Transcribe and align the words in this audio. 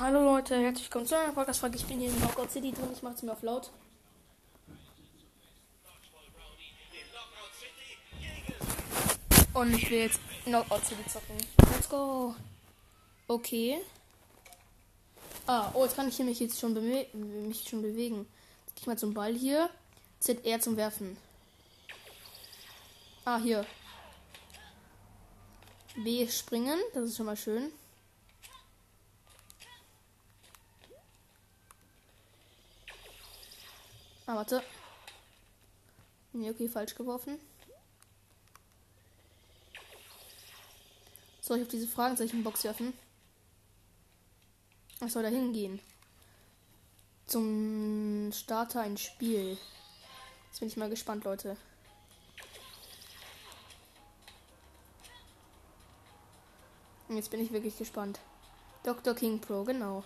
Hallo 0.00 0.24
Leute, 0.24 0.58
herzlich 0.58 0.86
willkommen 0.86 1.06
zu 1.06 1.16
einer 1.16 1.32
Podcast-Folge. 1.32 1.76
Ich 1.76 1.84
bin 1.84 2.00
hier 2.00 2.08
in 2.08 2.16
Knockout 2.16 2.50
City 2.50 2.72
drin. 2.72 2.88
Ich 2.92 3.02
mache 3.04 3.14
es 3.14 3.22
mir 3.22 3.30
auf 3.30 3.42
laut. 3.44 3.70
Und 9.52 9.72
ich 9.72 9.88
will 9.88 9.98
jetzt 9.98 10.18
Knockout 10.46 10.84
City 10.84 11.06
zocken. 11.06 11.36
Let's 11.72 11.88
go. 11.88 12.34
Okay. 13.28 13.78
Ah, 15.46 15.70
oh, 15.74 15.84
jetzt 15.84 15.94
kann 15.94 16.08
ich 16.08 16.18
mich 16.18 16.40
jetzt 16.40 16.58
schon, 16.58 16.74
bewe 16.74 17.06
mich 17.14 17.68
schon 17.68 17.80
bewegen. 17.80 18.26
Jetzt 18.66 18.74
gehe 18.74 18.80
ich 18.80 18.86
mal 18.88 18.98
zum 18.98 19.14
Ball 19.14 19.32
hier. 19.32 19.70
ZR 20.18 20.58
zum 20.58 20.76
Werfen. 20.76 21.16
Ah, 23.24 23.38
hier. 23.38 23.64
B 25.94 26.26
springen. 26.26 26.80
Das 26.94 27.04
ist 27.04 27.16
schon 27.16 27.26
mal 27.26 27.36
schön. 27.36 27.70
Ah, 34.26 34.36
warte. 34.36 34.62
Nee, 36.32 36.50
okay, 36.50 36.68
falsch 36.68 36.94
geworfen. 36.94 37.38
Soll 41.40 41.58
ich 41.58 41.64
auf 41.64 41.68
diese 41.68 41.86
Fragenzeichenbox 41.86 42.64
werfen? 42.64 42.94
Ich 45.04 45.12
soll 45.12 45.22
da 45.22 45.28
hingehen. 45.28 45.78
Zum 47.26 48.30
Starter 48.32 48.80
ein 48.80 48.96
Spiel. 48.96 49.58
Jetzt 50.48 50.60
bin 50.60 50.68
ich 50.68 50.76
mal 50.78 50.88
gespannt, 50.88 51.24
Leute. 51.24 51.56
Und 57.08 57.16
jetzt 57.16 57.30
bin 57.30 57.40
ich 57.40 57.52
wirklich 57.52 57.76
gespannt. 57.76 58.20
Dr. 58.82 59.14
King 59.14 59.40
Pro, 59.40 59.64
genau. 59.64 60.02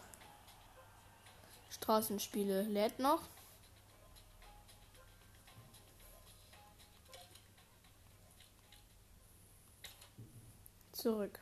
Straßenspiele 1.70 2.62
lädt 2.62 2.98
noch. 2.98 3.22
Zustößt. 11.08 11.40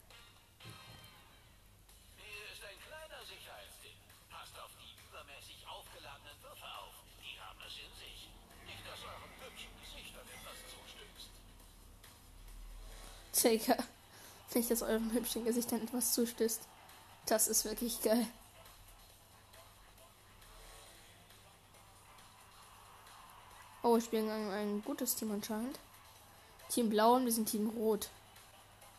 Digga. 13.46 13.76
Nicht, 14.54 14.70
dass 14.70 14.82
eurem 14.82 15.12
hübschen 15.12 15.44
Gesichtern 15.44 15.82
etwas 15.82 16.12
zustößt. 16.12 16.62
Das 17.26 17.46
ist 17.46 17.64
wirklich 17.64 18.00
geil. 18.02 18.26
Oh, 23.82 23.94
wir 23.94 24.00
spielen 24.00 24.30
ein, 24.30 24.50
ein 24.50 24.82
gutes 24.82 25.14
Team 25.14 25.30
anscheinend. 25.32 25.78
Team 26.70 26.88
Blau 26.88 27.16
und 27.16 27.26
wir 27.26 27.32
sind 27.32 27.48
Team 27.48 27.68
Rot. 27.68 28.08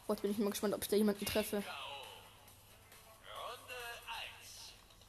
Oh, 0.08 0.14
jetzt 0.14 0.22
bin 0.22 0.32
ich 0.32 0.38
mal 0.38 0.52
gespannt, 0.52 0.74
ob 0.74 0.82
ich 0.82 0.88
da 0.88 0.96
jemanden 0.96 1.26
treffe. 1.26 1.58
Runde 1.58 1.68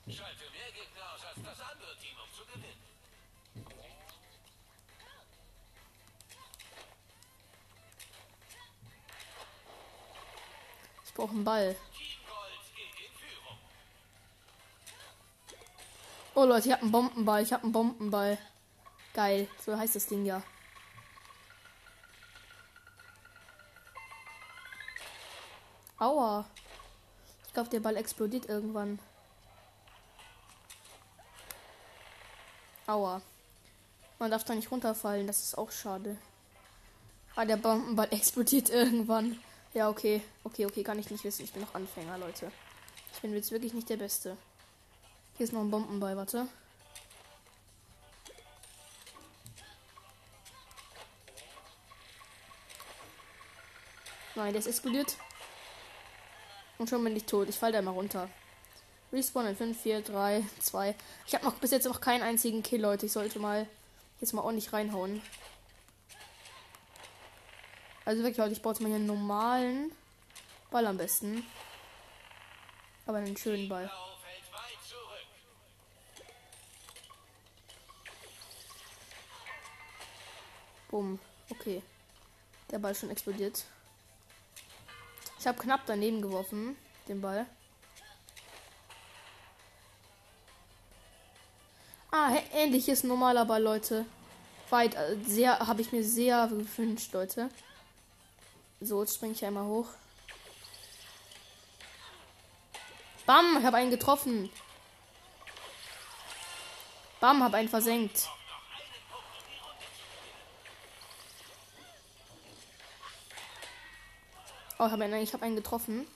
1. 0.06 0.16
Schalte 0.16 0.50
mehr 0.50 0.72
Gegner 0.74 1.12
aus 1.14 1.24
als 1.24 1.36
das 1.44 1.60
andere 1.60 1.96
Team, 1.98 2.16
zu 2.36 2.44
gewinnen. 2.46 2.82
Ich 11.06 11.14
brauche 11.14 11.30
einen 11.30 11.44
Ball. 11.44 11.76
Oh 16.34 16.44
Leute, 16.44 16.66
ich 16.68 16.72
habe 16.72 16.82
einen 16.82 16.92
Bombenball. 16.92 17.42
Ich 17.44 17.52
habe 17.52 17.62
einen 17.62 17.72
Bombenball. 17.72 18.38
Geil. 19.14 19.48
So 19.64 19.76
heißt 19.76 19.94
das 19.94 20.06
Ding 20.06 20.26
ja. 20.26 20.42
Aua. 25.98 26.44
Ich 27.46 27.52
glaube, 27.52 27.70
der 27.70 27.80
Ball 27.80 27.96
explodiert 27.96 28.46
irgendwann. 28.48 28.98
Aua. 32.86 33.20
Man 34.18 34.30
darf 34.30 34.44
da 34.44 34.54
nicht 34.54 34.70
runterfallen, 34.70 35.26
das 35.26 35.42
ist 35.42 35.58
auch 35.58 35.70
schade. 35.70 36.16
Ah, 37.34 37.44
der 37.44 37.56
Bombenball 37.56 38.08
explodiert 38.12 38.70
irgendwann. 38.70 39.38
Ja, 39.74 39.88
okay. 39.88 40.22
Okay, 40.44 40.66
okay, 40.66 40.82
kann 40.82 40.98
ich 40.98 41.10
nicht 41.10 41.24
wissen. 41.24 41.44
Ich 41.44 41.52
bin 41.52 41.62
noch 41.62 41.74
Anfänger, 41.74 42.18
Leute. 42.18 42.50
Ich 43.12 43.20
bin 43.20 43.34
jetzt 43.34 43.50
wirklich 43.50 43.74
nicht 43.74 43.88
der 43.88 43.96
Beste. 43.96 44.36
Hier 45.36 45.44
ist 45.44 45.52
noch 45.52 45.60
ein 45.60 45.70
Bombenball, 45.70 46.16
warte. 46.16 46.48
Nein, 54.34 54.52
der 54.52 54.60
ist 54.60 54.68
explodiert. 54.68 55.16
Und 56.78 56.88
schon 56.88 57.02
bin 57.02 57.16
ich 57.16 57.24
tot. 57.24 57.48
Ich 57.48 57.56
falle 57.56 57.72
da 57.74 57.82
mal 57.82 57.90
runter. 57.90 58.28
Respawn 59.12 59.46
in 59.46 59.56
5, 59.56 59.80
4, 59.80 60.02
3, 60.02 60.44
2. 60.60 60.94
Ich 61.26 61.34
habe 61.34 61.44
noch 61.44 61.54
bis 61.54 61.70
jetzt 61.70 61.86
noch 61.86 62.00
keinen 62.00 62.22
einzigen 62.22 62.62
Kill, 62.62 62.80
Leute. 62.80 63.06
Ich 63.06 63.12
sollte 63.12 63.38
mal 63.38 63.66
jetzt 64.20 64.32
mal 64.32 64.42
ordentlich 64.42 64.72
reinhauen. 64.72 65.22
Also 68.04 68.22
wirklich, 68.22 68.38
Leute, 68.38 68.52
ich 68.52 68.62
brauche 68.62 68.74
jetzt 68.74 68.80
mal 68.80 68.88
hier 68.88 68.96
einen 68.96 69.06
normalen 69.06 69.92
Ball 70.70 70.86
am 70.86 70.96
besten. 70.96 71.44
Aber 73.06 73.18
einen 73.18 73.36
schönen 73.36 73.68
Ball. 73.68 73.90
Bumm. 80.90 81.18
Okay. 81.50 81.82
Der 82.70 82.78
Ball 82.78 82.94
schon 82.94 83.10
explodiert. 83.10 83.64
Ich 85.38 85.46
habe 85.46 85.58
knapp 85.58 85.82
daneben 85.86 86.20
geworfen, 86.20 86.76
den 87.06 87.20
Ball. 87.20 87.46
Ah, 92.10 92.32
ähnlich 92.52 92.88
ist 92.88 93.04
normaler 93.04 93.44
Ball, 93.44 93.62
Leute. 93.62 94.04
Weit, 94.70 94.94
äh, 94.94 95.16
sehr, 95.24 95.58
habe 95.60 95.80
ich 95.80 95.92
mir 95.92 96.02
sehr 96.02 96.48
gewünscht, 96.48 97.12
Leute. 97.12 97.50
So, 98.80 99.00
jetzt 99.02 99.14
springe 99.14 99.34
ich 99.34 99.44
einmal 99.44 99.64
hoch. 99.64 99.88
Bam, 103.26 103.58
ich 103.58 103.64
habe 103.64 103.76
einen 103.76 103.90
getroffen. 103.90 104.50
Bam, 107.20 107.42
habe 107.42 107.58
einen 107.58 107.68
versenkt. 107.68 108.28
Oh, 114.78 114.86
ich 114.86 114.92
habe 114.92 115.04
einen, 115.04 115.22
ich 115.22 115.32
hab 115.32 115.42
einen 115.42 115.56
getroffen. 115.56 116.06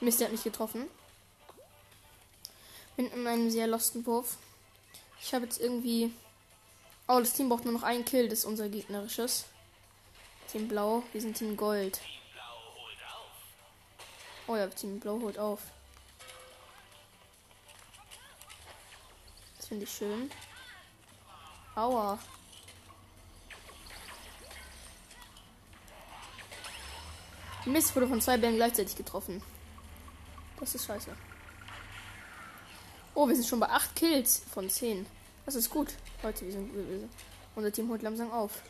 Mist, 0.00 0.18
der 0.18 0.26
hat 0.26 0.32
mich 0.32 0.42
getroffen. 0.42 0.88
Bin 2.96 3.10
in 3.12 3.26
einem 3.26 3.50
sehr 3.50 3.66
losten 3.66 4.04
Wurf. 4.06 4.36
Ich 5.20 5.32
habe 5.34 5.44
jetzt 5.44 5.60
irgendwie. 5.60 6.12
Oh, 7.06 7.20
das 7.20 7.34
Team 7.34 7.48
braucht 7.48 7.64
nur 7.64 7.74
noch 7.74 7.82
einen 7.82 8.04
Kill. 8.04 8.28
Das 8.28 8.40
ist 8.40 8.44
unser 8.44 8.68
gegnerisches. 8.68 9.44
Team 10.50 10.66
Blau, 10.66 11.04
wir 11.12 11.20
sind 11.20 11.36
Team 11.36 11.56
Gold. 11.56 12.00
Oh 14.48 14.56
ja, 14.56 14.66
Team 14.66 14.98
Blau 14.98 15.20
holt 15.20 15.38
auf. 15.38 15.60
Das 19.56 19.66
finde 19.66 19.84
ich 19.84 19.92
schön. 19.92 20.28
Aua. 21.76 22.18
Mist 27.66 27.94
wurde 27.94 28.08
von 28.08 28.20
zwei 28.20 28.36
Bären 28.38 28.56
gleichzeitig 28.56 28.96
getroffen. 28.96 29.42
Das 30.58 30.74
ist 30.74 30.86
scheiße. 30.86 31.10
Oh, 33.14 33.28
wir 33.28 33.34
sind 33.34 33.46
schon 33.46 33.60
bei 33.60 33.68
8 33.68 33.94
Kills 33.96 34.42
von 34.52 34.68
10. 34.68 35.06
Das 35.44 35.54
ist 35.54 35.70
gut. 35.70 35.88
Leute, 36.22 36.44
wir 36.44 36.52
sind, 36.52 36.74
wir 36.74 36.84
sind, 36.84 37.10
unser 37.54 37.72
Team 37.72 37.88
holt 37.90 38.02
langsam 38.02 38.30
auf. 38.30 38.62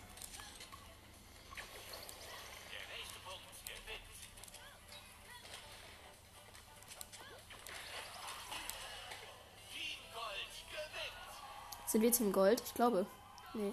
Sind 11.87 12.03
wir 12.03 12.13
Team 12.13 12.33
Gold? 12.33 12.63
Ich 12.65 12.75
glaube. 12.75 13.05
Nee. 13.53 13.73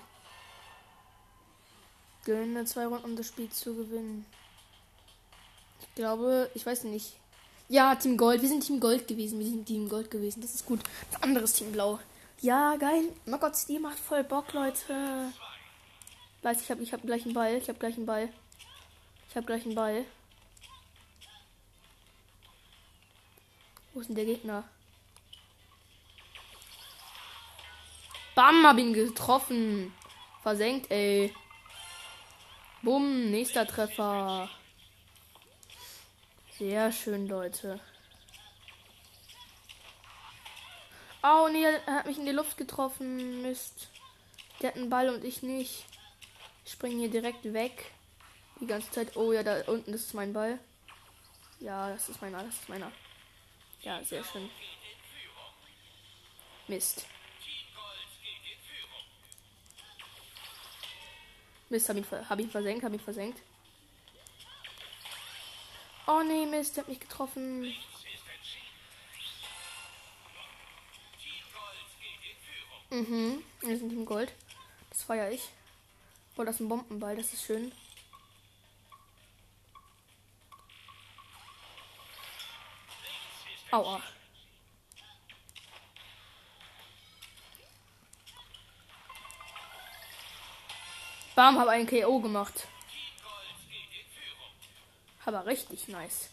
Gewinne 2.25 2.65
zwei 2.65 2.87
Runden, 2.87 3.05
um 3.05 3.15
das 3.15 3.27
Spiel 3.27 3.49
zu 3.49 3.75
gewinnen. 3.75 4.25
Glaube, 5.97 6.51
ich 6.53 6.63
weiß 6.63 6.83
nicht. 6.83 7.13
Ja, 7.69 7.95
Team 7.95 8.17
Gold. 8.17 8.43
Wir 8.43 8.49
sind 8.49 8.63
Team 8.63 8.79
Gold 8.79 9.07
gewesen. 9.07 9.39
Wir 9.39 9.47
sind 9.47 9.65
Team 9.65 9.89
Gold 9.89 10.11
gewesen. 10.11 10.41
Das 10.41 10.53
ist 10.53 10.63
gut. 10.63 10.79
Ein 11.15 11.23
anderes 11.23 11.53
Team 11.53 11.71
Blau. 11.71 11.99
Ja, 12.39 12.75
geil. 12.75 13.05
Oh 13.25 13.37
Gott, 13.39 13.55
Steam 13.55 13.81
macht 13.81 13.97
voll 13.97 14.23
Bock, 14.23 14.53
Leute. 14.53 15.33
Weiß, 16.43 16.61
ich 16.61 16.69
habe 16.69 16.83
ich 16.83 16.93
hab 16.93 17.01
gleich 17.01 17.25
einen 17.25 17.33
Ball. 17.33 17.55
Ich 17.55 17.67
habe 17.67 17.79
gleich 17.79 17.95
einen 17.95 18.05
Ball. 18.05 18.29
Ich 19.27 19.35
habe 19.35 19.47
gleich 19.47 19.65
einen 19.65 19.73
Ball. 19.73 20.05
Wo 23.95 24.01
ist 24.01 24.09
denn 24.09 24.17
der 24.17 24.25
Gegner? 24.25 24.63
Bam, 28.35 28.67
hab 28.67 28.77
ihn 28.77 28.93
getroffen. 28.93 29.91
Versenkt, 30.43 30.91
ey. 30.91 31.33
Bumm, 32.83 33.31
nächster 33.31 33.65
Treffer. 33.65 34.47
Sehr 36.57 36.91
schön, 36.91 37.27
Leute. 37.27 37.79
Oh, 41.21 41.47
nee, 41.51 41.63
er 41.63 41.85
hat 41.85 42.07
mich 42.07 42.17
in 42.17 42.25
die 42.25 42.31
Luft 42.31 42.57
getroffen. 42.57 43.43
Mist. 43.43 43.89
Der 44.59 44.69
hat 44.69 44.75
einen 44.75 44.89
Ball 44.89 45.09
und 45.09 45.23
ich 45.23 45.43
nicht. 45.43 45.85
Ich 46.65 46.71
springe 46.71 46.95
hier 46.95 47.11
direkt 47.11 47.53
weg. 47.53 47.91
Die 48.59 48.65
ganze 48.65 48.89
Zeit. 48.89 49.15
Oh 49.15 49.31
ja, 49.31 49.43
da 49.43 49.61
unten 49.67 49.91
das 49.91 50.01
ist 50.01 50.15
mein 50.15 50.33
Ball. 50.33 50.57
Ja, 51.59 51.89
das 51.89 52.09
ist 52.09 52.21
meiner, 52.21 52.43
das 52.43 52.55
ist 52.55 52.69
meiner. 52.69 52.91
Ja, 53.81 54.03
sehr 54.03 54.23
schön. 54.23 54.49
Mist. 56.67 57.05
Mist, 61.69 61.89
hab 61.89 61.97
ihn, 61.97 62.05
hab 62.29 62.39
ihn 62.39 62.49
versenkt, 62.49 62.83
hab 62.83 62.93
ihn 62.93 62.99
versenkt. 62.99 63.41
Oh 66.09 66.23
nee, 66.23 66.45
Mist, 66.45 66.77
der 66.77 66.83
hat 66.83 66.89
mich 66.89 67.01
getroffen. 67.01 67.73
Mhm, 72.89 73.43
wir 73.59 73.77
sind 73.77 73.91
im 73.91 74.05
Gold. 74.05 74.31
Das 74.89 75.03
feiere 75.03 75.31
ich. 75.31 75.49
Oh, 76.37 76.45
das 76.45 76.55
ist 76.55 76.61
ein 76.61 76.69
Bombenball, 76.69 77.17
das 77.17 77.33
ist 77.33 77.43
schön. 77.43 77.73
Aua. 83.71 84.01
Bam, 91.35 91.59
habe 91.59 91.71
einen 91.71 91.85
KO 91.85 92.19
gemacht. 92.21 92.67
Aber 95.27 95.45
richtig 95.45 95.89
nice. 95.89 96.29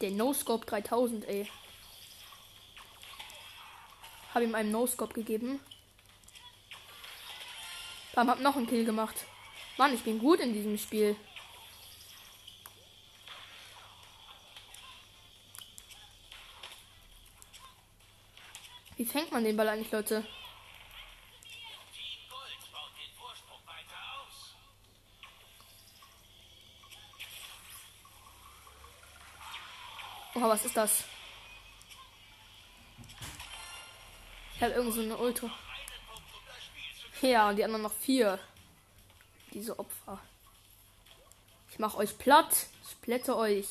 Der 0.00 0.10
No-Scope 0.10 0.66
3000, 0.66 1.24
ey. 1.28 1.48
Habe 4.34 4.44
ihm 4.44 4.56
einen 4.56 4.72
No-Scope 4.72 5.14
gegeben. 5.14 5.60
Bam, 8.12 8.28
hab 8.28 8.40
noch 8.40 8.56
einen 8.56 8.66
Kill 8.66 8.84
gemacht. 8.84 9.14
Mann, 9.76 9.94
ich 9.94 10.02
bin 10.02 10.18
gut 10.18 10.40
in 10.40 10.52
diesem 10.52 10.76
Spiel. 10.78 11.14
Wie 18.96 19.04
fängt 19.06 19.30
man 19.30 19.44
den 19.44 19.56
Ball 19.56 19.68
eigentlich, 19.68 19.92
Leute? 19.92 20.26
Oh, 30.44 30.48
was 30.50 30.62
ist 30.66 30.76
das? 30.76 31.04
Ich 34.54 34.62
habe 34.62 34.74
irgend 34.74 34.92
so 34.92 35.00
eine 35.00 35.16
Ultra. 35.16 35.50
Ja, 37.22 37.48
und 37.48 37.56
die 37.56 37.64
anderen 37.64 37.80
noch 37.80 37.94
vier. 37.94 38.38
Diese 39.54 39.78
Opfer. 39.78 40.20
Ich 41.70 41.78
mach 41.78 41.94
euch 41.94 42.18
platt. 42.18 42.66
Ich 42.86 43.00
plätte 43.00 43.34
euch. 43.38 43.64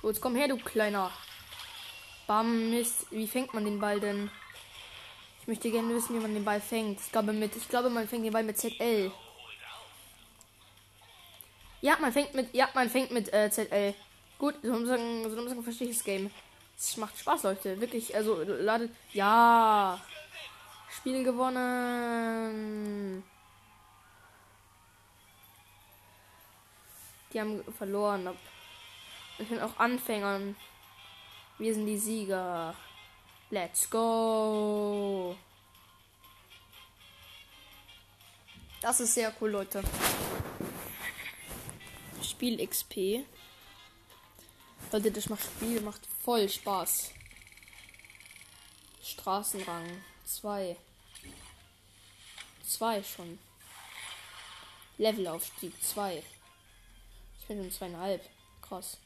So, 0.00 0.08
jetzt 0.08 0.20
komm 0.20 0.36
her, 0.36 0.46
du 0.46 0.56
kleiner. 0.58 1.10
Bam, 2.28 2.70
Mist. 2.70 3.10
Wie 3.10 3.26
fängt 3.26 3.52
man 3.52 3.64
den 3.64 3.80
Ball 3.80 3.98
denn? 3.98 4.30
Ich 5.40 5.48
möchte 5.48 5.68
gerne 5.68 5.92
wissen, 5.92 6.14
wie 6.14 6.22
man 6.22 6.32
den 6.32 6.44
Ball 6.44 6.60
fängt. 6.60 7.00
Ich 7.00 7.10
glaube, 7.10 7.32
mit, 7.32 7.56
ich 7.56 7.68
glaube 7.68 7.90
man 7.90 8.06
fängt 8.06 8.24
den 8.24 8.32
Ball 8.32 8.44
mit 8.44 8.56
ZL. 8.56 9.10
Ja, 11.80 11.96
man 12.00 12.12
fängt 12.12 12.34
mit, 12.34 12.54
ja, 12.54 12.68
man 12.72 12.88
fängt 12.88 13.10
mit 13.10 13.32
äh, 13.32 13.50
ZL. 13.50 13.96
Gut, 14.38 14.54
so 14.62 14.86
sagen, 14.86 15.28
so 15.28 15.62
das 15.62 16.04
Game. 16.04 16.30
Es 16.76 16.96
macht 16.96 17.18
Spaß, 17.18 17.42
Leute. 17.42 17.80
Wirklich, 17.80 18.14
also 18.14 18.40
ladet. 18.44 18.92
Ja. 19.12 20.00
Spiel 20.90 21.24
gewonnen. 21.24 23.24
Die 27.32 27.40
haben 27.40 27.64
verloren. 27.76 28.28
Ich 29.38 29.48
bin 29.48 29.60
auch 29.60 29.76
Anfängern. 29.78 30.56
Wir 31.58 31.74
sind 31.74 31.86
die 31.86 31.98
Sieger. 31.98 32.74
Let's 33.50 33.90
go. 33.90 35.36
Das 38.80 39.00
ist 39.00 39.14
sehr 39.14 39.34
cool, 39.40 39.50
Leute. 39.50 39.82
Spiel 42.22 42.64
XP. 42.64 43.24
Leute, 44.90 45.12
das 45.12 45.28
macht 45.28 45.44
Spiel 45.44 45.82
macht 45.82 46.00
voll 46.24 46.48
Spaß. 46.48 47.12
Straßenrang 49.02 49.86
2. 50.24 50.76
2 52.66 53.02
schon. 53.02 53.38
Levelaufstieg 54.96 55.74
2. 55.82 56.22
Ich 57.38 57.46
bin 57.46 57.58
schon 57.58 57.70
zweieinhalb. 57.70 58.26
Krass. 58.62 58.96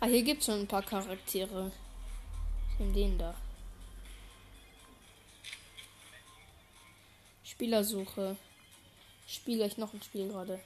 Ah, 0.00 0.06
hier 0.06 0.22
gibt 0.22 0.40
es 0.40 0.46
schon 0.46 0.60
ein 0.60 0.68
paar 0.68 0.82
Charaktere. 0.82 1.72
Ich 2.72 2.78
nehme 2.78 2.92
den 2.92 3.18
da. 3.18 3.34
Spielersuche. 7.56 8.36
Spiele 9.26 9.66
ich 9.66 9.78
noch 9.78 9.94
ein 9.94 10.02
Spiel 10.02 10.28
gerade. 10.28 10.60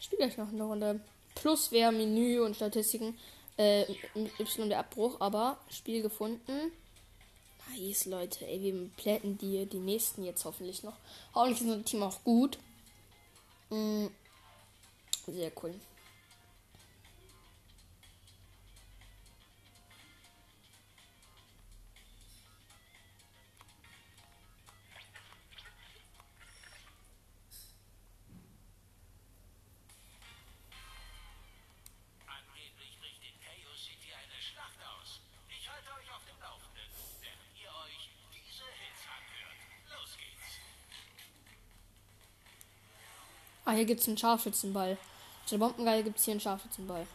Spiele 0.00 0.26
ich 0.26 0.36
noch 0.36 0.48
eine 0.48 0.64
Runde. 0.64 1.00
Plus 1.36 1.70
wäre 1.70 1.92
Menü 1.92 2.40
und 2.40 2.56
Statistiken. 2.56 3.16
Äh, 3.56 3.84
Y 4.40 4.68
der 4.68 4.80
Abbruch, 4.80 5.20
aber 5.20 5.60
Spiel 5.70 6.02
gefunden. 6.02 6.72
Nice, 7.76 8.06
Leute. 8.06 8.46
Ey, 8.46 8.60
wir 8.62 8.90
plätten 8.96 9.38
die, 9.38 9.64
die 9.66 9.78
nächsten 9.78 10.24
jetzt 10.24 10.44
hoffentlich 10.44 10.82
noch. 10.82 10.96
Hoffentlich 11.34 11.60
ist 11.60 11.66
unser 11.66 11.84
Team 11.84 12.02
auch 12.02 12.22
gut. 12.24 12.58
Mm, 13.70 14.06
sehr 15.26 15.52
cool. 15.62 15.74
Hier 43.80 43.86
gibt 43.86 44.02
es 44.02 44.08
einen 44.08 44.18
Scharfschützenball. 44.18 44.98
Statt 45.46 45.58
Bombengeil 45.58 46.02
gibt 46.02 46.18
es 46.18 46.24
hier 46.24 46.32
einen 46.32 46.40
Scharfschützenball. 46.40 47.06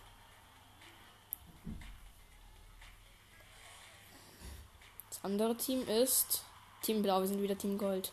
Das 5.09 5.23
andere 5.23 5.55
Team 5.55 5.87
ist 5.87 6.43
Team 6.81 7.03
Blau. 7.03 7.21
Wir 7.21 7.27
sind 7.27 7.41
wieder 7.41 7.57
Team 7.57 7.77
Gold. 7.77 8.11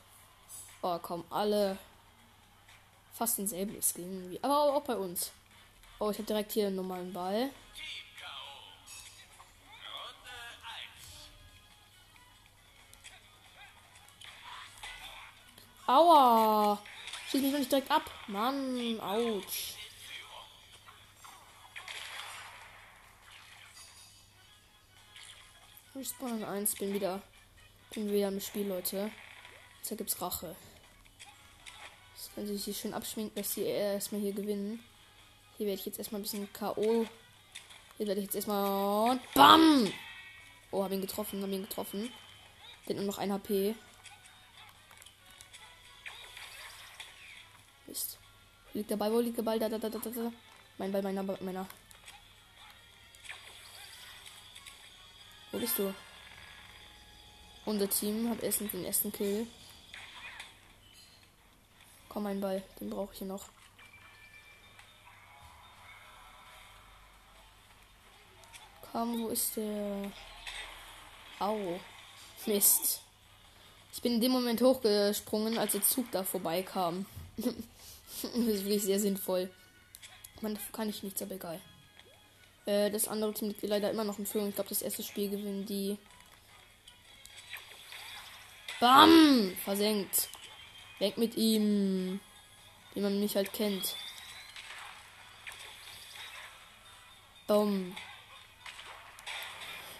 Oh, 0.82 0.99
komm, 1.00 1.25
alle 1.30 1.78
fast 3.14 3.38
denselben 3.38 3.80
Skin. 3.80 4.38
Aber 4.42 4.76
auch 4.76 4.82
bei 4.82 4.97
uns. 4.97 5.32
Oh, 5.99 6.11
ich 6.11 6.18
habe 6.18 6.26
direkt 6.26 6.52
hier 6.52 6.66
einen 6.66 6.76
normalen 6.76 7.12
Ball. 7.12 7.50
Aua! 15.87 16.78
Schieß 17.32 17.40
mich 17.40 17.52
doch 17.52 17.58
nicht 17.60 17.72
direkt 17.72 17.90
ab. 17.90 18.10
Mann, 18.26 19.00
ouch. 19.00 19.42
Respawn 25.96 26.44
1, 26.44 26.74
bin 26.74 26.92
wieder, 26.92 27.22
bin 27.94 28.12
wieder 28.12 28.28
im 28.28 28.38
Spiel, 28.38 28.68
Leute. 28.68 29.10
Jetzt 29.78 29.96
gibt's 29.96 30.20
Rache. 30.20 30.54
Wenn 32.36 32.46
sie 32.46 32.58
sich 32.58 32.76
schön 32.76 32.92
abschminkt, 32.92 33.38
dass 33.38 33.54
sie 33.54 33.62
erstmal 33.62 34.20
hier 34.20 34.34
gewinnen. 34.34 34.84
Hier 35.56 35.68
werde 35.68 35.80
ich 35.80 35.86
jetzt 35.86 35.98
erstmal 35.98 36.20
ein 36.20 36.24
bisschen 36.24 36.52
K.O. 36.52 37.06
Hier 37.96 38.06
werde 38.08 38.20
ich 38.20 38.26
jetzt 38.26 38.34
erstmal. 38.34 39.18
BAM! 39.32 39.90
Oh, 40.70 40.84
habe 40.84 40.94
ihn 40.94 41.00
getroffen, 41.00 41.40
habe 41.40 41.52
ihn 41.52 41.62
getroffen. 41.62 42.12
Den 42.86 42.96
nur 42.96 43.06
noch 43.06 43.16
ein 43.16 43.32
HP. 43.32 43.74
Liegt 48.75 48.91
der 48.91 48.97
Ball, 48.97 49.12
wo 49.12 49.21
liegt 49.21 49.37
der 49.37 49.43
Ball? 49.43 49.59
Da, 49.59 49.69
da, 49.69 49.79
da, 49.79 49.88
da, 49.88 49.99
da. 49.99 50.33
Mein 50.79 50.93
Ball, 50.93 51.02
meiner, 51.02 51.23
meiner. 51.23 51.67
Wo 55.50 55.59
bist 55.59 55.79
du? 55.79 55.95
Unser 57.67 57.88
Team 57.88 58.29
hat 58.31 58.43
erst 58.43 58.61
den 58.61 58.85
ersten 58.85 59.12
Kill. 59.12 59.47
Komm, 62.09 62.26
ein 62.26 62.41
Ball. 62.41 62.62
Den 62.81 62.91
brauche 62.91 63.12
ich 63.12 63.19
hier 63.19 63.29
noch. 63.29 63.45
Komm, 68.91 69.23
wo 69.23 69.29
ist 69.29 69.57
der? 69.57 70.11
Au. 71.38 71.79
Mist. 72.47 73.02
Ich 73.93 74.00
bin 74.00 74.14
in 74.14 74.21
dem 74.21 74.33
Moment 74.33 74.61
hochgesprungen, 74.62 75.59
als 75.59 75.73
der 75.73 75.83
Zug 75.83 76.11
da 76.11 76.25
vorbeikam. 76.25 77.07
das 78.23 78.33
ist 78.35 78.64
wirklich 78.64 78.83
sehr 78.83 79.00
sinnvoll. 79.00 79.50
Man, 80.40 80.59
kann 80.73 80.88
ich 80.88 81.02
nichts, 81.02 81.23
aber 81.23 81.35
egal. 81.37 81.61
Äh, 82.66 82.90
das 82.90 83.09
andere 83.09 83.33
Team 83.33 83.49
liegt 83.49 83.62
leider 83.62 83.90
immer 83.90 84.04
noch 84.04 84.19
in 84.19 84.26
Führung. 84.26 84.49
Ich 84.49 84.54
glaube, 84.54 84.69
das 84.69 84.83
erste 84.83 85.02
Spiel 85.02 85.31
gewinnen 85.31 85.66
die. 85.66 85.99
Bam! 88.81 89.57
Versenkt. 89.64 90.28
Weg 90.99 91.16
mit 91.19 91.37
ihm. 91.37 92.21
Wie 92.95 93.00
man 93.00 93.21
mich 93.21 93.37
halt 93.37 93.52
kennt. 93.52 93.97
Bum. 97.47 97.97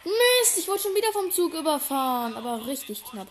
Mist, 0.05 0.59
ich 0.59 0.67
wurde 0.67 0.81
schon 0.81 0.95
wieder 0.95 1.13
vom 1.13 1.31
Zug 1.31 1.55
überfahren. 1.55 2.35
Aber 2.35 2.67
richtig 2.67 3.05
knapp. 3.05 3.29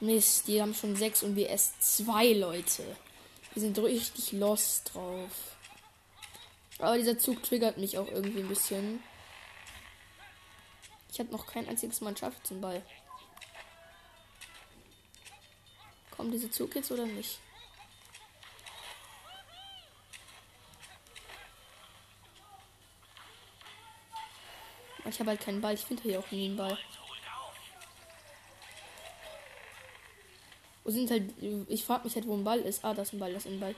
Mist, 0.00 0.46
die 0.46 0.60
haben 0.60 0.74
schon 0.74 0.94
sechs 0.94 1.22
und 1.22 1.36
wir 1.36 1.48
erst 1.48 1.96
zwei 1.96 2.32
Leute. 2.32 2.96
Wir 3.56 3.62
sind 3.62 3.78
richtig 3.78 4.32
lost 4.32 4.92
drauf. 4.92 5.56
Aber 6.78 6.98
dieser 6.98 7.18
Zug 7.18 7.42
triggert 7.42 7.78
mich 7.78 7.96
auch 7.96 8.06
irgendwie 8.08 8.40
ein 8.40 8.48
bisschen. 8.48 9.02
Ich 11.10 11.18
habe 11.18 11.32
noch 11.32 11.46
kein 11.46 11.66
einziges 11.66 12.02
Mal 12.02 12.08
einen 12.08 12.60
Ball. 12.60 12.82
Kommt 16.10 16.34
dieser 16.34 16.50
Zug 16.50 16.74
jetzt 16.74 16.90
oder 16.90 17.06
nicht? 17.06 17.38
Ich 25.08 25.18
habe 25.18 25.30
halt 25.30 25.40
keinen 25.40 25.62
Ball. 25.62 25.72
Ich 25.72 25.80
finde 25.80 26.02
hier 26.02 26.18
auch 26.20 26.30
nie 26.30 26.44
einen 26.44 26.58
Ball. 26.58 26.76
Wo 30.86 30.92
sind 30.92 31.10
halt. 31.10 31.24
Ich 31.66 31.84
frage 31.84 32.04
mich 32.04 32.14
halt, 32.14 32.28
wo 32.28 32.34
ein 32.34 32.44
Ball 32.44 32.60
ist. 32.60 32.84
Ah, 32.84 32.94
da 32.94 33.02
ist 33.02 33.12
ein 33.12 33.18
Ball, 33.18 33.32
das 33.32 33.44
ist 33.44 33.50
ein 33.50 33.58
Ball. 33.58 33.74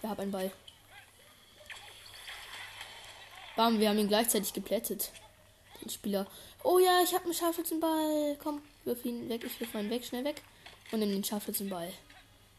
Wir 0.00 0.10
haben 0.10 0.20
einen 0.20 0.32
Ball. 0.32 0.50
Bam, 3.54 3.78
wir 3.78 3.88
haben 3.88 3.98
ihn 3.98 4.08
gleichzeitig 4.08 4.52
geplättet. 4.52 5.12
Den 5.80 5.88
Spieler. 5.88 6.26
Oh 6.64 6.80
ja, 6.80 7.00
ich 7.04 7.14
habe 7.14 7.26
einen 7.26 7.34
Scharfschützenball. 7.34 8.36
Komm, 8.42 8.60
wirf 8.84 9.04
ihn 9.04 9.28
weg. 9.28 9.44
Ich 9.44 9.60
wirf 9.60 9.72
ihn 9.74 9.88
weg, 9.88 10.04
schnell 10.04 10.24
weg. 10.24 10.42
Und 10.90 10.98
nimm 10.98 11.10
den 11.10 11.22
Scharfschützenball. 11.22 11.92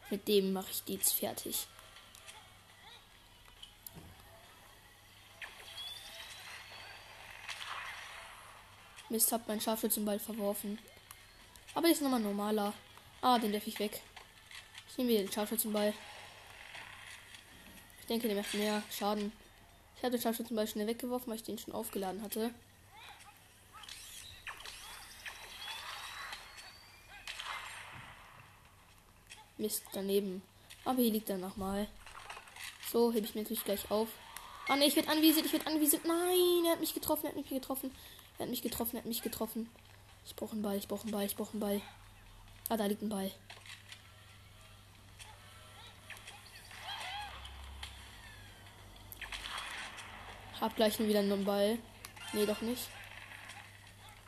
Mit 0.08 0.26
dem 0.28 0.54
mache 0.54 0.70
ich 0.70 0.82
die 0.84 0.94
jetzt 0.94 1.12
fertig. 1.12 1.66
Mist, 9.10 9.30
hab 9.30 9.46
meinen 9.46 9.60
Scharfschützenball 9.60 10.18
verworfen. 10.18 10.78
Aber 11.74 11.90
ist 11.90 12.00
nochmal 12.00 12.20
normaler. 12.20 12.72
Ah, 13.22 13.38
den 13.38 13.52
darf 13.52 13.66
ich 13.66 13.78
weg. 13.78 14.00
Ich 14.88 14.96
nehme 14.96 15.10
wieder 15.10 15.20
den 15.20 15.32
Scharfschützenball. 15.32 15.92
Ich 18.00 18.06
denke, 18.06 18.28
der 18.28 18.36
macht 18.36 18.54
mehr 18.54 18.82
Schaden. 18.90 19.32
Ich 19.96 20.02
habe 20.02 20.12
den 20.12 20.22
Scharfschützenball 20.22 20.66
schnell 20.66 20.86
weggeworfen, 20.86 21.28
weil 21.28 21.36
ich 21.36 21.42
den 21.42 21.58
schon 21.58 21.74
aufgeladen 21.74 22.22
hatte. 22.22 22.54
Mist, 29.58 29.84
daneben. 29.92 30.42
Aber 30.86 31.02
hier 31.02 31.12
liegt 31.12 31.28
er 31.28 31.36
nochmal. 31.36 31.86
So, 32.90 33.12
hebe 33.12 33.26
ich 33.26 33.34
mir 33.34 33.42
natürlich 33.42 33.64
gleich 33.64 33.90
auf. 33.90 34.08
Ah 34.66 34.76
ne, 34.76 34.86
ich 34.86 34.96
werde 34.96 35.10
anvisiert, 35.10 35.44
ich 35.44 35.52
werde 35.52 35.66
anvisiert. 35.66 36.06
Nein, 36.06 36.64
er 36.64 36.72
hat 36.72 36.80
mich 36.80 36.94
getroffen, 36.94 37.26
er 37.26 37.28
hat 37.30 37.36
mich 37.36 37.48
getroffen. 37.48 37.94
Er 38.38 38.44
hat 38.44 38.50
mich 38.50 38.62
getroffen, 38.62 38.96
er 38.96 39.00
hat 39.00 39.06
mich 39.06 39.20
getroffen. 39.20 39.68
Ich 40.24 40.34
brauche 40.34 40.52
einen 40.52 40.62
Ball, 40.62 40.78
ich 40.78 40.88
brauche 40.88 41.02
einen 41.02 41.12
Ball, 41.12 41.26
ich 41.26 41.36
brauche 41.36 41.52
einen 41.52 41.60
Ball. 41.60 41.82
Ah, 42.70 42.76
da 42.76 42.86
liegt 42.86 43.02
ein 43.02 43.08
Ball. 43.08 43.32
Hab 50.60 50.76
gleich 50.76 51.00
wieder 51.00 51.18
einen 51.18 51.44
Ball. 51.44 51.78
Nee, 52.32 52.46
doch 52.46 52.60
nicht. 52.60 52.88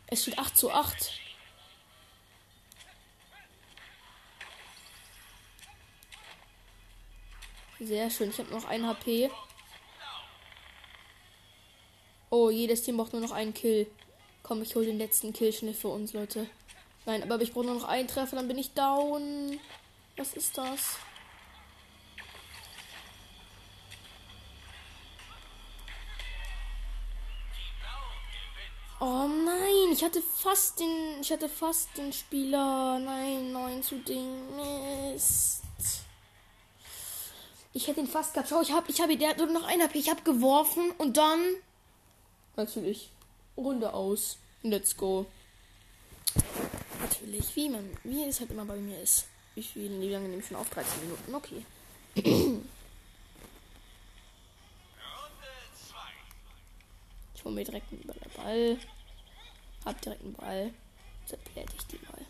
Es 0.08 0.22
steht 0.22 0.40
8 0.40 0.56
zu 0.56 0.72
8. 0.72 1.12
Sehr 7.78 8.10
schön. 8.10 8.30
Ich 8.30 8.38
habe 8.40 8.50
noch 8.50 8.64
ein 8.64 8.84
HP. 8.84 9.30
Oh, 12.28 12.50
jedes 12.50 12.82
Team 12.82 12.96
braucht 12.96 13.12
nur 13.12 13.22
noch 13.22 13.30
einen 13.30 13.54
Kill. 13.54 13.86
Komm, 14.42 14.62
ich 14.62 14.74
hole 14.74 14.86
den 14.86 14.98
letzten 14.98 15.32
Kill 15.32 15.52
schnell 15.52 15.74
für 15.74 15.88
uns, 15.88 16.12
Leute. 16.12 16.50
Nein, 17.04 17.22
aber 17.22 17.40
ich 17.42 17.52
brauche 17.52 17.66
nur 17.66 17.74
noch 17.74 17.84
einen 17.84 18.08
Treffer, 18.08 18.36
dann 18.36 18.48
bin 18.48 18.58
ich 18.58 18.72
down. 18.74 19.58
Was 20.16 20.34
ist 20.34 20.56
das? 20.56 20.96
Oh 29.00 29.26
nein, 29.26 29.92
ich 29.92 30.04
hatte 30.04 30.22
fast 30.22 30.78
den, 30.78 31.20
ich 31.20 31.32
hatte 31.32 31.48
fast 31.48 31.88
den 31.96 32.12
Spieler. 32.12 33.00
Nein, 33.00 33.50
9 33.50 33.82
zu 33.82 33.96
Ding. 33.96 34.38
Mist. 34.54 35.62
Ich 37.72 37.88
hätte 37.88 37.98
ihn 37.98 38.06
fast 38.06 38.32
gehabt. 38.32 38.48
Schau, 38.48 38.60
ich 38.60 38.70
habe, 38.70 38.88
ich 38.92 39.00
habe, 39.00 39.16
der 39.16 39.30
hat 39.30 39.38
nur 39.38 39.48
noch 39.48 39.64
ein 39.64 39.82
HP. 39.82 39.98
Ich 39.98 40.08
habe 40.08 40.22
geworfen 40.22 40.92
und 40.98 41.16
dann 41.16 41.40
natürlich 42.54 43.10
Runde 43.56 43.92
aus. 43.92 44.38
Let's 44.62 44.96
go. 44.96 45.26
Natürlich, 47.02 47.56
wie 47.56 47.68
man, 47.68 47.90
wie 48.04 48.24
es 48.24 48.38
halt 48.38 48.52
immer 48.52 48.64
bei 48.64 48.76
mir 48.76 49.00
ist. 49.00 49.26
Wie 49.56 49.62
viel, 49.62 50.00
wie 50.00 50.08
lange 50.08 50.28
nehme 50.28 50.40
ich 50.40 50.46
schon 50.46 50.56
auf? 50.56 50.70
13 50.70 51.02
Minuten. 51.02 51.34
Okay. 51.34 51.66
Ich 57.34 57.44
hole 57.44 57.56
mir 57.56 57.64
direkt 57.64 57.92
einen 57.92 58.04
Ball. 58.36 58.78
Hab 59.84 60.00
direkt 60.00 60.22
einen 60.22 60.34
Ball. 60.34 60.72
Zerpläte 61.26 61.72
ich 61.76 61.86
die 61.88 61.98
mal. 62.06 62.24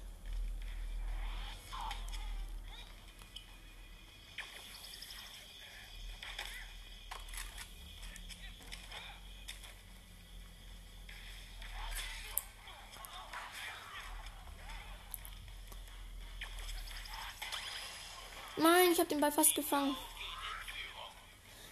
Nein, 18.63 18.82
ich 18.93 18.99
habe 18.99 19.09
den 19.09 19.21
Ball 19.21 19.33
fast 19.33 19.55
gefangen. 19.55 19.97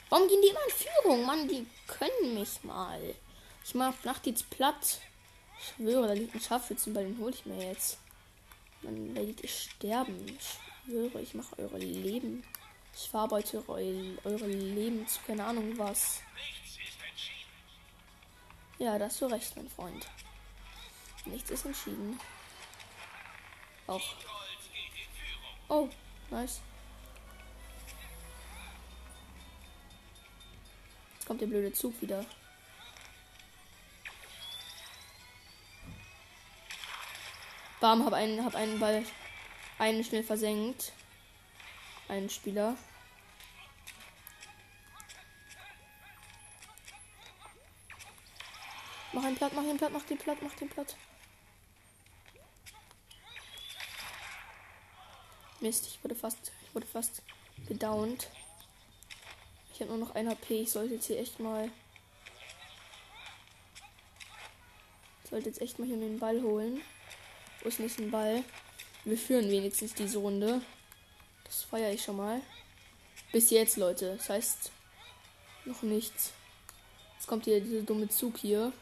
Warum 0.09 0.27
gehen 0.27 0.43
die 0.43 0.49
immer 0.49 0.61
in 0.67 0.75
Führung? 0.75 1.27
Mann, 1.27 1.49
die 1.49 1.67
können 1.87 2.35
mich 2.35 2.65
mal. 2.65 3.15
Ich 3.65 3.75
mach 3.75 3.95
Nacht 4.05 4.27
jetzt 4.27 4.51
platt. 4.51 5.01
Ich 5.59 5.75
schwöre, 5.77 6.09
da 6.09 6.15
liegt 6.15 6.35
ein 6.35 6.41
Scharfschützenball, 6.41 7.05
den 7.05 7.19
hole 7.19 7.33
ich 7.33 7.47
mir 7.47 7.69
jetzt. 7.69 7.99
Dann 8.83 9.15
werdet 9.15 9.43
ihr 9.43 9.49
sterben. 9.49 10.27
Ich 10.27 10.59
schwöre, 10.85 11.21
ich 11.21 11.35
mache 11.35 11.59
eure 11.59 11.79
Leben. 11.79 12.43
Ich 12.95 13.09
verarbeite 13.09 13.63
eure, 13.69 14.19
eure 14.25 14.47
Leben 14.47 15.07
zu 15.07 15.21
keine 15.27 15.45
Ahnung 15.45 15.79
was. 15.79 16.23
Ja, 18.79 18.99
da 18.99 19.05
hast 19.05 19.21
du 19.21 19.27
recht, 19.27 19.55
mein 19.57 19.69
Freund. 19.69 20.07
Nichts 21.27 21.51
ist 21.51 21.67
entschieden. 21.67 22.19
Auch. 23.87 24.15
Oh, 25.69 25.89
nice. 26.31 26.61
Kommt 31.31 31.43
der 31.43 31.47
blöde 31.47 31.73
Zug 31.73 31.95
wieder. 32.03 32.27
Bam, 37.79 38.05
hab 38.05 38.15
einen, 38.15 38.45
hab 38.45 38.57
einen 38.57 38.81
Ball 38.81 39.05
einen 39.79 40.03
schnell 40.03 40.25
versenkt. 40.25 40.93
einen 42.09 42.29
Spieler. 42.29 42.77
Mach 49.13 49.23
ihn 49.23 49.37
platt, 49.37 49.53
mach 49.55 49.63
ihn 49.63 49.77
platt, 49.77 49.93
mach 49.93 50.03
den 50.03 50.19
platt, 50.19 50.39
mach 50.43 50.55
den 50.55 50.69
platt. 50.69 50.97
Mist, 55.61 55.87
ich 55.87 56.03
wurde 56.03 56.17
fast, 56.17 56.51
ich 56.67 56.75
wurde 56.75 56.89
fast 56.89 57.23
gedownt. 57.69 58.29
Ich 59.81 59.87
habe 59.89 59.97
nur 59.97 60.07
noch 60.09 60.15
ein 60.15 60.29
HP. 60.29 60.61
Ich 60.61 60.73
sollte 60.73 60.93
jetzt 60.93 61.07
hier 61.07 61.19
echt 61.19 61.41
mal. 61.41 61.71
Ich 65.25 65.31
sollte 65.31 65.49
jetzt 65.49 65.63
echt 65.63 65.79
mal 65.79 65.89
hier 65.89 65.97
den 65.97 66.19
Ball 66.19 66.43
holen. 66.43 66.83
Wo 67.63 67.69
ist 67.71 67.81
nicht 67.81 67.99
ein 67.99 68.11
Ball? 68.11 68.45
Wir 69.07 69.17
führen 69.17 69.49
wenigstens 69.49 69.95
diese 69.95 70.19
Runde. 70.19 70.61
Das 71.45 71.63
feiere 71.63 71.95
ich 71.95 72.03
schon 72.03 72.19
mal. 72.19 72.43
Bis 73.33 73.49
jetzt, 73.49 73.79
Leute. 73.79 74.17
Das 74.19 74.29
heißt, 74.29 74.71
noch 75.65 75.81
nichts. 75.81 76.35
Jetzt 77.15 77.27
kommt 77.27 77.47
hier 77.47 77.63
dieser 77.63 77.81
dumme 77.81 78.11
Zug 78.11 78.37
hier. 78.37 78.75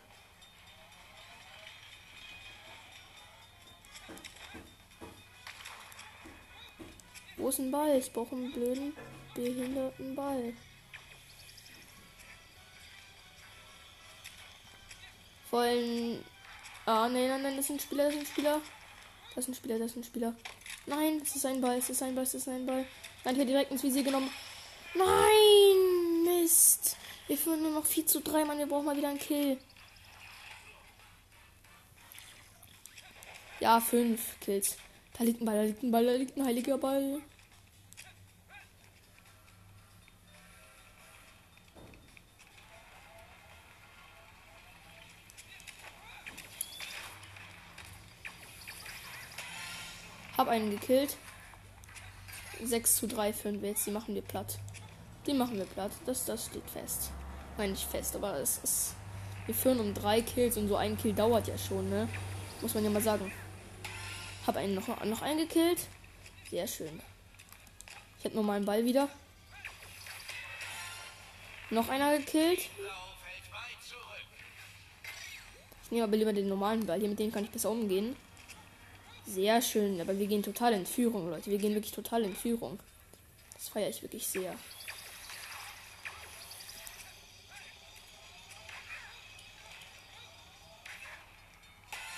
Wo 7.37 7.51
ist 7.51 7.61
ein 7.61 7.71
Ball? 7.71 7.97
Ich 7.97 8.13
brauche 8.13 8.35
einen 8.35 8.53
blöden, 8.53 8.97
behinderten 9.37 10.17
Ball. 10.17 10.55
Wollen. 15.51 16.25
Ah, 16.87 17.09
nein, 17.09 17.29
nein, 17.29 17.43
nein, 17.43 17.57
das 17.57 17.71
ein 17.71 17.81
Spieler, 17.81 18.07
das 18.07 18.17
ein 18.17 18.27
Spieler. 18.27 18.61
Das 19.35 19.47
ein 19.47 19.55
Spieler, 19.55 19.79
das 19.79 19.95
ist 19.95 20.07
Spieler. 20.07 20.35
Nein, 20.87 21.21
es 21.23 21.37
ist 21.37 21.47
ein 21.47 21.61
Ball, 21.61 21.79
es 21.79 21.91
ist 21.91 22.03
ein 22.03 22.15
Ball, 22.15 22.25
es 22.25 22.35
ist 22.35 22.49
ein 22.49 22.67
Ball. 22.67 22.85
Nein, 23.25 23.37
hier 23.37 23.45
direkt 23.45 23.71
ins 23.71 23.83
Visier 23.83 24.03
genommen. 24.03 24.31
Nein! 24.95 26.25
Mist! 26.25 26.97
Wir 27.27 27.37
führen 27.37 27.63
nur 27.63 27.73
noch 27.73 27.87
4 27.87 28.07
zu 28.07 28.21
3, 28.21 28.45
Mann. 28.45 28.59
Wir 28.59 28.67
brauchen 28.67 28.87
mal 28.87 28.97
wieder 28.97 29.11
einen 29.11 29.19
Kill. 29.19 29.59
Ja, 33.61 33.81
5 33.81 34.41
Kills. 34.41 34.77
Da 35.17 35.25
liegt 35.25 35.41
ein 35.41 35.45
Ball, 35.45 35.57
da 35.57 35.63
liegt 35.63 35.83
ein 35.83 35.91
Ball, 35.91 36.07
da 36.07 36.13
liegt 36.13 36.37
ein 36.37 36.45
heiliger 36.45 36.79
Ball. 36.79 37.21
Hab 50.39 50.47
einen 50.47 50.71
gekillt. 50.71 51.17
6 52.63 52.95
zu 52.95 53.09
3 53.09 53.33
führen 53.33 53.61
wir 53.61 53.71
jetzt. 53.71 53.85
Die 53.87 53.91
machen 53.91 54.15
wir 54.15 54.23
platt. 54.23 54.59
Die 55.27 55.33
machen 55.33 55.57
wir 55.57 55.65
platt. 55.65 55.91
Das, 56.07 56.25
das 56.27 56.47
steht 56.47 56.71
fest. 56.71 57.11
Nein, 57.57 57.73
nicht 57.73 57.91
fest, 57.91 58.15
aber 58.15 58.35
es 58.35 58.59
ist. 58.59 58.95
Wir 59.47 59.55
führen 59.55 59.81
um 59.81 59.93
3 59.95 60.23
Kills 60.23 60.57
und 60.57 60.69
so 60.69 60.77
ein 60.77 60.97
Kill 60.97 61.13
dauert 61.13 61.49
ja 61.49 61.59
schon, 61.59 61.91
ne? 61.91 62.09
Muss 62.61 62.73
man 62.73 62.85
ja 62.85 62.91
mal 62.91 63.03
sagen. 63.03 63.33
Hab 64.47 64.57
einen 64.57 64.77
noch, 64.77 65.05
noch 65.05 65.23
einen 65.23 65.41
gekillt. 65.41 65.81
Sehr 66.49 66.69
schön. 66.69 67.03
Ich 68.21 68.25
hab 68.25 68.35
nur 68.35 68.45
meinen 68.45 68.65
Ball 68.65 68.85
wieder. 68.85 69.09
Noch 71.71 71.89
einer 71.89 72.17
gekillt. 72.17 72.61
Ich 75.83 75.91
nehme 75.91 76.05
aber 76.05 76.17
lieber 76.17 76.33
den 76.33 76.49
normalen 76.49 76.87
Ball. 76.87 77.01
Hier 77.01 77.09
mit 77.09 77.19
dem 77.19 77.33
kann 77.33 77.43
ich 77.43 77.51
besser 77.51 77.71
umgehen. 77.71 78.15
Sehr 79.29 79.61
schön, 79.61 80.01
aber 80.01 80.19
wir 80.19 80.27
gehen 80.27 80.43
total 80.43 80.73
in 80.73 80.87
Führung, 80.87 81.29
Leute. 81.29 81.51
Wir 81.51 81.59
gehen 81.59 81.75
wirklich 81.75 81.93
total 81.93 82.23
in 82.23 82.35
Führung. 82.35 82.81
Das 83.53 83.69
feiere 83.69 83.91
ich 83.91 84.01
wirklich 84.01 84.27
sehr. 84.27 84.55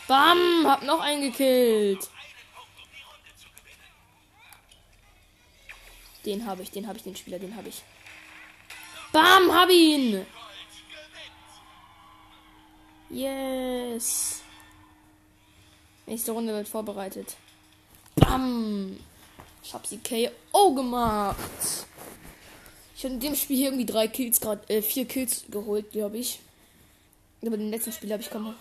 Bam! 0.07 0.65
Hab 0.65 0.85
noch 0.85 1.01
einen 1.01 1.23
gekillt. 1.23 2.09
Den 6.25 6.47
habe 6.47 6.63
ich, 6.63 6.71
den 6.71 6.87
habe 6.87 6.97
ich, 6.97 7.03
den 7.03 7.17
Spieler, 7.17 7.41
den 7.41 7.57
habe 7.57 7.71
ich. 7.71 7.83
Bam! 9.11 9.53
Hab 9.53 9.69
ihn! 9.69 10.25
Yes! 13.09 14.40
Nächste 16.11 16.33
Runde 16.33 16.53
wird 16.53 16.67
vorbereitet. 16.67 17.37
Bam! 18.17 18.99
Ich 19.63 19.73
hab 19.73 19.87
sie 19.87 19.99
KO 19.99 20.75
gemacht. 20.75 21.37
Ich 22.97 23.05
habe 23.05 23.15
in 23.15 23.21
dem 23.21 23.37
Spiel 23.37 23.57
hier 23.57 23.67
irgendwie 23.67 23.87
drei 23.87 24.09
Kills 24.09 24.41
gerade, 24.41 24.61
äh, 24.69 24.83
vier 24.83 25.05
Kills 25.05 25.45
geholt, 25.49 25.93
glaube 25.93 26.19
ich. 26.19 26.41
Aber 27.47 27.57
den 27.57 27.71
letzten 27.71 27.93
Spiel 27.93 28.11
habe 28.11 28.23
ich 28.23 28.29
kaum. 28.29 28.57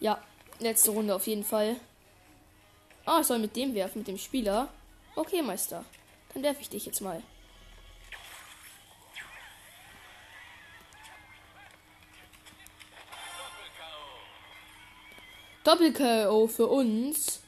Ja, 0.00 0.18
letzte 0.60 0.92
Runde 0.92 1.14
auf 1.14 1.26
jeden 1.26 1.44
Fall. 1.44 1.76
Ah, 3.04 3.20
ich 3.20 3.26
soll 3.26 3.38
mit 3.38 3.54
dem 3.54 3.74
werfen, 3.74 3.98
mit 3.98 4.08
dem 4.08 4.16
Spieler. 4.16 4.70
Okay, 5.14 5.42
Meister. 5.42 5.84
Dann 6.32 6.42
werfe 6.42 6.62
ich 6.62 6.70
dich 6.70 6.86
jetzt 6.86 7.02
mal. 7.02 7.22
Doppel-KO 15.64 16.48
für 16.48 16.66
uns. 16.66 17.40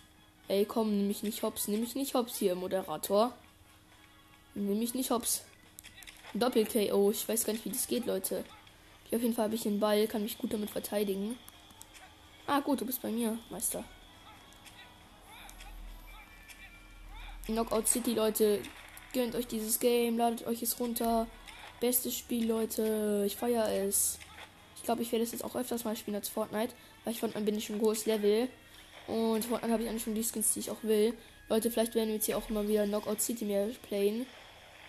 Ey, 0.46 0.64
komm, 0.64 0.96
nimm 0.96 1.08
mich 1.08 1.22
nicht 1.22 1.42
hops. 1.42 1.66
Nimm 1.66 1.80
mich 1.80 1.94
nicht 1.96 2.14
hops 2.14 2.36
hier, 2.36 2.54
Moderator. 2.54 3.32
Nimm 4.54 4.78
mich 4.78 4.94
nicht 4.94 5.10
hops. 5.10 5.44
Doppel-KO. 6.34 7.10
Ich 7.10 7.28
weiß 7.28 7.44
gar 7.44 7.52
nicht, 7.54 7.64
wie 7.64 7.70
das 7.70 7.88
geht, 7.88 8.06
Leute. 8.06 8.44
Hier 9.08 9.16
auf 9.16 9.22
jeden 9.22 9.34
Fall 9.34 9.46
habe 9.46 9.56
ich 9.56 9.62
den 9.62 9.80
Ball, 9.80 10.06
kann 10.06 10.22
mich 10.22 10.38
gut 10.38 10.52
damit 10.52 10.70
verteidigen. 10.70 11.36
Ah, 12.46 12.60
gut, 12.60 12.80
du 12.80 12.86
bist 12.86 13.02
bei 13.02 13.10
mir, 13.10 13.38
Meister. 13.50 13.84
Knockout 17.46 17.88
City, 17.88 18.14
Leute. 18.14 18.60
Gönnt 19.12 19.34
euch 19.34 19.46
dieses 19.46 19.80
Game, 19.80 20.18
ladet 20.18 20.46
euch 20.46 20.62
es 20.62 20.78
runter. 20.78 21.26
Bestes 21.80 22.16
Spiel, 22.16 22.46
Leute. 22.46 23.24
Ich 23.26 23.36
feiere 23.36 23.70
es. 23.72 24.18
Ich 24.76 24.82
glaube, 24.82 25.02
ich 25.02 25.10
werde 25.10 25.24
es 25.24 25.32
jetzt 25.32 25.44
auch 25.44 25.56
öfters 25.56 25.84
mal 25.84 25.96
spielen 25.96 26.16
als 26.16 26.28
Fortnite. 26.28 26.74
Weil 27.04 27.12
ich 27.12 27.20
Fortnite 27.20 27.44
bin 27.44 27.56
ich 27.56 27.66
schon 27.66 27.78
großes 27.78 28.06
Level. 28.06 28.48
Und 29.06 29.44
Fortnite 29.44 29.72
habe 29.72 29.82
ich 29.82 29.88
eigentlich 29.88 30.02
schon 30.02 30.14
die 30.14 30.24
Skins, 30.24 30.54
die 30.54 30.60
ich 30.60 30.70
auch 30.70 30.82
will. 30.82 31.14
Leute, 31.48 31.70
vielleicht 31.70 31.94
werden 31.94 32.08
wir 32.08 32.14
jetzt 32.14 32.26
hier 32.26 32.38
auch 32.38 32.48
immer 32.48 32.66
wieder 32.66 32.86
Knockout 32.86 33.20
City 33.20 33.44
mehr 33.44 33.68
playen. 33.86 34.26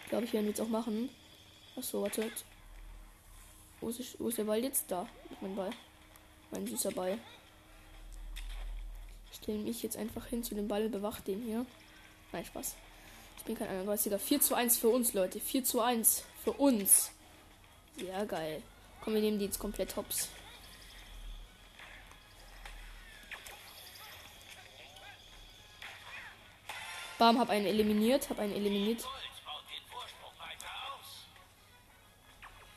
Glaube 0.09 0.25
ich, 0.25 0.33
werden 0.33 0.45
wir 0.45 0.51
jetzt 0.51 0.61
auch 0.61 0.69
machen. 0.69 1.09
Achso, 1.75 2.01
wartet. 2.01 2.31
Wo 3.81 3.89
ist, 3.89 4.19
wo 4.19 4.29
ist 4.29 4.37
der 4.37 4.45
Ball 4.45 4.63
jetzt? 4.63 4.85
Da. 4.89 5.07
Mein 5.41 5.55
Ball. 5.55 5.71
Mein 6.51 6.65
süßer 6.65 6.91
Ball. 6.91 7.17
Ich 9.31 9.37
stelle 9.37 9.57
mich 9.57 9.83
jetzt 9.83 9.97
einfach 9.97 10.25
hin 10.27 10.43
zu 10.43 10.55
dem 10.55 10.67
Ball, 10.67 10.87
bewacht 10.87 11.27
den 11.27 11.41
hier. 11.43 11.65
Nein, 12.31 12.45
Spaß. 12.45 12.75
Ich 13.37 13.43
bin 13.43 13.57
kein 13.57 13.87
31er. 13.87 14.17
4 14.17 14.39
zu 14.39 14.55
1 14.55 14.77
für 14.77 14.87
uns, 14.87 15.13
Leute. 15.13 15.41
4 15.41 15.65
zu 15.65 15.81
1 15.81 16.23
für 16.43 16.53
uns. 16.53 17.11
Sehr 17.97 18.25
geil. 18.25 18.61
Komm, 19.03 19.13
wir 19.13 19.21
nehmen 19.21 19.39
die 19.39 19.45
jetzt 19.45 19.59
komplett 19.59 19.95
hops. 19.97 20.29
Bam, 27.17 27.39
hab 27.39 27.49
einen 27.49 27.65
eliminiert, 27.65 28.29
hab 28.29 28.39
einen 28.39 28.53
eliminiert. 28.53 29.05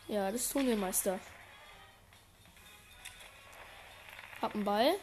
Ja, 0.06 0.30
das 0.30 0.48
tun 0.48 0.66
wir, 0.66 0.76
Meister. 0.76 1.18
Hab 4.40 4.54
einen 4.54 4.64
Ball. 4.64 4.94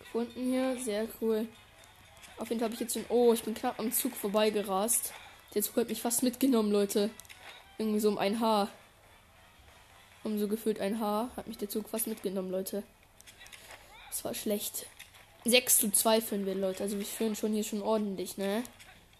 Gefunden 0.00 0.44
hier, 0.44 0.78
sehr 0.80 1.08
cool. 1.20 1.46
Auf 2.38 2.48
jeden 2.48 2.58
Fall 2.58 2.66
habe 2.66 2.74
ich 2.74 2.80
jetzt 2.80 2.94
schon. 2.94 3.06
Oh, 3.08 3.32
ich 3.32 3.44
bin 3.44 3.54
knapp 3.54 3.78
am 3.78 3.92
Zug 3.92 4.16
vorbeigerast. 4.16 5.14
Der 5.54 5.62
Zug 5.62 5.76
hat 5.76 5.88
mich 5.88 6.02
fast 6.02 6.22
mitgenommen, 6.22 6.72
Leute. 6.72 7.10
Irgendwie 7.78 8.00
so 8.00 8.08
um 8.08 8.18
ein 8.18 8.40
Haar. 8.40 8.68
Um 10.24 10.38
so 10.38 10.48
gefühlt 10.48 10.80
ein 10.80 11.00
Haar 11.00 11.30
hat 11.36 11.46
mich 11.46 11.58
der 11.58 11.68
Zug 11.68 11.88
fast 11.88 12.06
mitgenommen, 12.08 12.50
Leute. 12.50 12.82
Das 14.10 14.24
war 14.24 14.34
schlecht. 14.34 14.86
6 15.44 15.78
zu 15.78 15.90
2 15.90 16.20
führen 16.20 16.46
wir, 16.46 16.54
Leute. 16.54 16.82
Also 16.82 16.98
wir 16.98 17.06
führen 17.06 17.34
schon 17.36 17.52
hier 17.52 17.64
schon 17.64 17.82
ordentlich, 17.82 18.36
ne? 18.36 18.62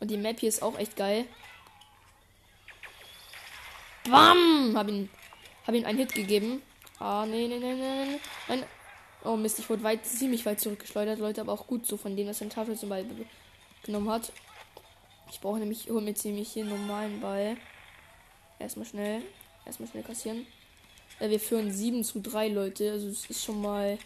Und 0.01 0.11
die 0.11 0.17
Map 0.17 0.41
hier 0.41 0.49
ist 0.49 0.63
auch 0.63 0.79
echt 0.79 0.97
geil. 0.97 1.25
Bam! 4.11 4.73
Hab 4.77 4.89
ihn, 4.89 5.09
hab 5.67 5.75
ihn 5.75 5.85
einen 5.85 5.99
Hit 5.99 6.15
gegeben. 6.15 6.63
Ah, 6.99 7.27
nee, 7.27 7.47
nee, 7.49 7.59
nee, 7.59 7.75
nee, 7.75 8.19
nee. 8.49 8.65
Oh 9.25 9.37
Mist, 9.37 9.59
ich 9.61 9.71
wurde 9.71 9.85
weit, 9.85 10.05
ziemlich 10.05 10.45
weit 10.47 10.61
zurückgeschleudert, 10.61 11.21
Leute, 11.21 11.41
aber 11.41 11.53
auch 11.53 11.69
gut 11.69 11.87
so 11.87 11.97
von 11.97 12.17
dem, 12.17 12.27
dass 12.27 12.41
er 12.41 12.43
einen 12.43 12.51
Tafel 12.51 12.77
zum 12.77 12.89
Ball 12.89 13.05
genommen 13.85 14.11
hat. 14.11 14.33
Ich 15.31 15.41
brauche 15.41 15.59
nämlich, 15.59 15.85
ich 15.85 15.91
hole 15.91 16.03
mir 16.03 16.15
ziemlich 16.15 16.53
hier 16.53 16.65
einen 16.65 16.77
normalen 16.77 17.21
Ball. 17.21 17.57
Erstmal 18.59 18.87
schnell, 18.87 19.23
erstmal 19.65 19.89
schnell 19.89 20.03
kassieren. 20.03 20.47
Ja, 21.21 21.31
wir 21.31 21.39
führen 21.39 21.73
7 21.73 22.03
zu 22.03 22.21
3, 22.21 22.49
Leute. 22.49 22.91
Also 22.91 23.09
es 23.09 23.27
ist 23.27 23.45
schon 23.45 23.63
mal 23.63 23.99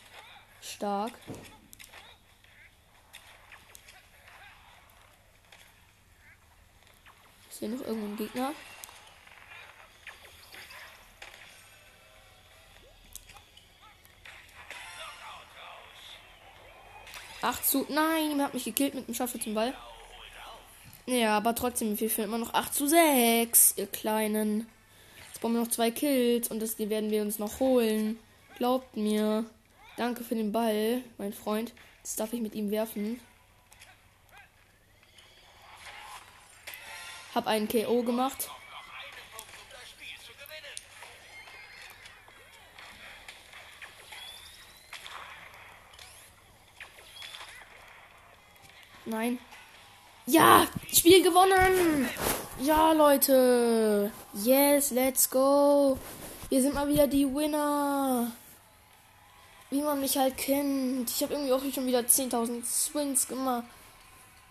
stark. 0.61 1.13
Ist 7.57 7.61
hier 7.61 7.71
noch 7.71 7.87
irgendwo 7.87 8.07
ein 8.07 8.17
Gegner? 8.19 8.53
Acht 17.41 17.65
zu. 17.67 17.87
Nein, 17.89 18.43
habt 18.43 18.53
mich 18.53 18.65
gekillt 18.65 18.95
mit 18.95 19.09
dem 19.09 19.15
Scharfschützenball. 19.15 19.73
Ja, 21.07 21.39
aber 21.39 21.55
trotzdem, 21.55 21.99
wir 21.99 22.11
führen 22.11 22.27
immer 22.27 22.37
noch 22.37 22.53
8 22.53 22.75
zu 22.75 22.87
6, 22.87 23.79
ihr 23.79 23.87
Kleinen. 23.87 24.69
Jetzt 25.29 25.41
brauchen 25.41 25.55
wir 25.55 25.63
noch 25.63 25.71
zwei 25.71 25.91
Kills 25.91 26.49
und 26.49 26.61
das 26.61 26.77
die 26.77 26.91
werden 26.91 27.11
wir 27.11 27.23
uns 27.23 27.39
noch 27.39 27.59
holen. 27.59 28.19
Glaubt 28.59 28.99
mir. 28.99 29.47
Danke 29.97 30.25
für 30.25 30.35
den 30.35 30.53
Ball, 30.53 31.03
mein 31.17 31.33
Freund. 31.33 31.73
Jetzt 32.03 32.21
darf 32.21 32.35
ich 32.35 32.43
mit 32.43 32.55
ihm 32.55 32.71
werfen. 32.71 33.19
Hab 37.37 37.49
einen 37.49 37.69
KO 37.69 38.03
gemacht. 38.03 38.49
Nein. 49.05 49.39
Ja, 50.25 50.67
Spiel 50.91 51.23
gewonnen. 51.23 52.09
Ja, 52.61 52.93
Leute. 52.93 54.11
Yes, 54.33 54.93
let's 54.93 55.29
go. 55.29 55.99
Wir 56.49 56.63
sind 56.63 56.73
mal 56.73 56.89
wieder 56.89 57.07
die 57.07 57.27
Winner. 57.27 58.33
Wie 59.69 59.83
man 59.83 60.01
mich 60.01 60.17
halt 60.17 60.39
kennt. 60.39 61.11
Ich 61.11 61.23
habe 61.23 61.35
irgendwie 61.35 61.53
auch 61.53 61.61
schon 61.75 61.87
wieder 61.87 62.01
10.000 62.01 62.65
Swings 62.65 63.29
gemacht. 63.29 63.67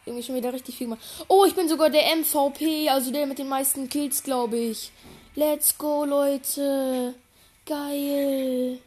Irgendwie 0.05 0.23
schon 0.23 0.35
wieder 0.35 0.53
richtig 0.53 0.75
viel 0.75 0.87
gemacht. 0.87 1.01
Oh, 1.27 1.45
ich 1.45 1.55
bin 1.55 1.67
sogar 1.67 1.89
der 1.89 2.03
MVP, 2.15 2.89
also 2.89 3.11
der 3.11 3.25
mit 3.25 3.39
den 3.39 3.49
meisten 3.49 3.89
Kills, 3.89 4.21
glaube 4.21 4.57
ich. 4.57 4.91
Let's 5.33 5.77
go, 5.77 6.05
Leute. 6.05 7.15
Geil. 7.65 8.79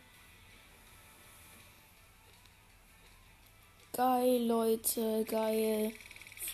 Geil, 3.92 4.46
Leute. 4.46 5.24
Geil. 5.24 5.92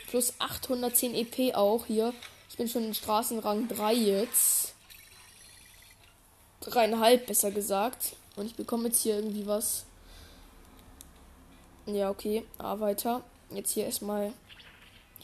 Plus 0.09 0.33
810 0.39 1.15
EP 1.15 1.55
auch 1.55 1.85
hier. 1.85 2.15
Ich 2.49 2.57
bin 2.57 2.69
schon 2.69 2.85
in 2.85 2.95
Straßenrang 2.95 3.69
3 3.69 3.93
jetzt. 3.93 4.75
Dreieinhalb, 6.61 7.27
besser 7.27 7.51
gesagt. 7.51 8.17
Und 8.37 8.47
ich 8.47 8.55
bekomme 8.55 8.87
jetzt 8.89 9.03
hier 9.03 9.17
irgendwie 9.17 9.47
was. 9.47 9.85
Ja, 11.85 12.09
okay. 12.09 12.45
A 12.57 12.81
weiter. 12.81 13.23
Jetzt 13.51 13.73
hier 13.73 13.85
erstmal. 13.85 14.33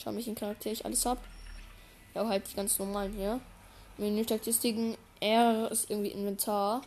Schau 0.03 0.13
in 0.13 0.35
Charakter 0.35 0.71
ich 0.71 0.85
alles 0.85 1.05
hab. 1.05 1.19
Ja, 2.15 2.27
halt 2.27 2.51
die 2.51 2.57
ganz 2.57 2.79
normalen 2.79 3.13
hier. 3.13 3.41
Menü-Statistiken. 3.99 4.97
R 5.21 5.71
ist 5.71 5.91
irgendwie 5.91 6.11
Inventar. 6.11 6.81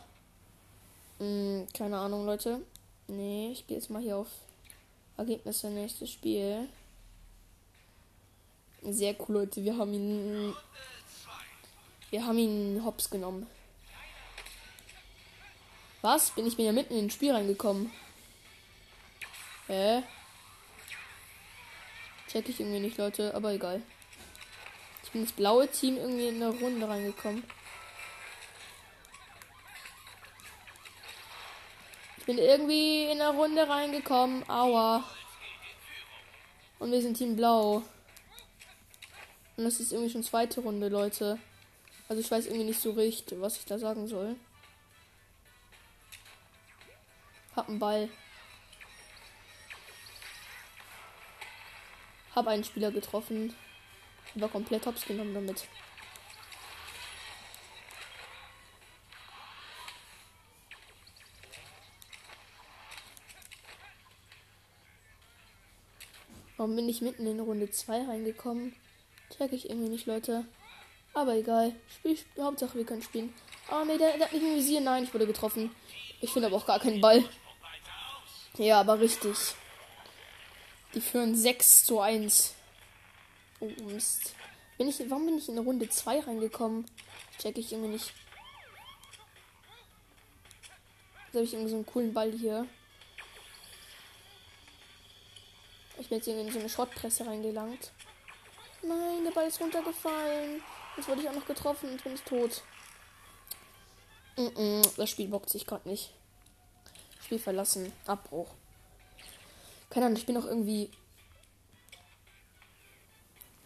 Hm, 1.18 1.66
keine 1.72 1.98
Ahnung, 1.98 2.26
Leute. 2.26 2.60
Nee, 3.06 3.52
ich 3.52 3.66
gehe 3.68 3.76
jetzt 3.76 3.88
mal 3.90 4.02
hier 4.02 4.16
auf 4.16 4.28
Ergebnisse 5.16 5.70
nächstes 5.70 6.10
Spiel. 6.10 6.68
Sehr 8.82 9.14
cool, 9.20 9.36
Leute. 9.36 9.62
Wir 9.62 9.76
haben 9.76 9.94
ihn. 9.94 10.52
Wir 12.10 12.26
haben 12.26 12.38
ihn 12.38 12.84
hops 12.84 13.10
genommen. 13.10 13.46
Was? 16.02 16.32
Bin 16.32 16.46
ich 16.46 16.58
mir 16.58 16.64
ja 16.64 16.72
mitten 16.72 16.94
ins 16.94 17.14
Spiel 17.14 17.32
reingekommen? 17.32 17.92
Hä? 19.68 20.02
Check 22.34 22.48
ich 22.48 22.58
irgendwie 22.58 22.80
nicht, 22.80 22.98
Leute, 22.98 23.32
aber 23.32 23.52
egal. 23.52 23.80
Ich 25.04 25.12
bin 25.12 25.20
ins 25.20 25.30
blaue 25.30 25.68
Team 25.68 25.96
irgendwie 25.96 26.26
in 26.26 26.40
der 26.40 26.48
Runde 26.48 26.88
reingekommen. 26.88 27.44
Ich 32.18 32.24
bin 32.24 32.38
irgendwie 32.38 33.04
in 33.04 33.18
der 33.18 33.30
Runde 33.30 33.68
reingekommen. 33.68 34.50
Aua. 34.50 35.04
Und 36.80 36.90
wir 36.90 37.00
sind 37.00 37.16
Team 37.16 37.36
Blau. 37.36 37.84
Und 39.56 39.64
das 39.64 39.78
ist 39.78 39.92
irgendwie 39.92 40.10
schon 40.10 40.24
zweite 40.24 40.60
Runde, 40.60 40.88
Leute. 40.88 41.38
Also 42.08 42.20
ich 42.20 42.28
weiß 42.28 42.46
irgendwie 42.46 42.64
nicht 42.64 42.80
so 42.80 42.90
richtig, 42.90 43.40
was 43.40 43.58
ich 43.58 43.64
da 43.64 43.78
sagen 43.78 44.08
soll. 44.08 44.34
Hab 47.54 47.68
einen 47.68 47.78
Ball. 47.78 48.08
Hab 52.34 52.46
einen 52.48 52.64
Spieler 52.64 52.90
getroffen. 52.90 53.54
War 54.34 54.48
komplett 54.48 54.86
hops 54.86 55.06
genommen 55.06 55.34
damit. 55.34 55.68
Warum 66.56 66.76
bin 66.76 66.88
ich 66.88 67.02
mitten 67.02 67.26
in 67.26 67.40
Runde 67.40 67.70
2 67.70 68.06
reingekommen? 68.06 68.74
Check 69.36 69.52
ich 69.52 69.68
irgendwie 69.68 69.90
nicht, 69.90 70.06
Leute. 70.06 70.44
Aber 71.12 71.34
egal. 71.34 71.74
Spiel, 71.94 72.18
Hauptsache 72.40 72.78
wir 72.78 72.86
können 72.86 73.02
spielen. 73.02 73.34
Oh 73.70 73.84
ne, 73.84 73.98
der, 73.98 74.16
der 74.16 74.26
hat 74.26 74.32
mich 74.32 74.42
im 74.42 74.56
Visier. 74.56 74.80
Nein, 74.80 75.04
ich 75.04 75.14
wurde 75.14 75.26
getroffen. 75.26 75.70
Ich 76.20 76.30
finde 76.30 76.48
aber 76.48 76.56
auch 76.56 76.66
gar 76.66 76.80
keinen 76.80 77.00
Ball. 77.00 77.22
Ja, 78.56 78.80
aber 78.80 78.98
richtig. 78.98 79.54
Die 80.94 81.00
führen 81.00 81.34
6 81.36 81.84
zu 81.84 82.00
1. 82.00 82.54
Oh, 83.60 83.70
Mist. 83.84 84.34
Bin 84.78 84.88
ich, 84.88 84.98
warum 85.10 85.26
bin 85.26 85.38
ich 85.38 85.48
in 85.48 85.58
Runde 85.58 85.88
2 85.88 86.20
reingekommen? 86.20 86.86
Check 87.38 87.58
ich 87.58 87.72
irgendwie 87.72 87.92
nicht. 87.92 88.12
Jetzt 91.26 91.34
habe 91.34 91.44
ich 91.44 91.52
irgendwie 91.52 91.70
so 91.70 91.76
einen 91.76 91.86
coolen 91.86 92.14
Ball 92.14 92.30
hier. 92.30 92.66
Ich 95.98 96.08
bin 96.08 96.18
jetzt 96.18 96.28
irgendwie 96.28 96.46
in 96.46 96.52
so 96.52 96.58
eine 96.60 96.68
Schrottpresse 96.68 97.26
reingelangt. 97.26 97.92
Nein, 98.82 99.24
der 99.24 99.32
Ball 99.32 99.48
ist 99.48 99.60
runtergefallen. 99.60 100.62
Jetzt 100.96 101.08
wurde 101.08 101.22
ich 101.22 101.28
auch 101.28 101.34
noch 101.34 101.46
getroffen 101.46 101.90
und 101.90 102.04
bin 102.04 102.14
ich 102.14 102.22
tot. 102.22 102.62
Mm 104.36 104.42
-mm, 104.42 104.96
das 104.96 105.10
Spiel 105.10 105.28
bockt 105.28 105.50
sich 105.50 105.66
gerade 105.66 105.88
nicht. 105.88 106.12
Spiel 107.20 107.38
verlassen. 107.38 107.92
Abbruch. 108.06 108.48
Keine 109.94 110.06
Ahnung, 110.06 110.18
ich 110.18 110.26
bin 110.26 110.34
noch 110.34 110.44
irgendwie. 110.44 110.90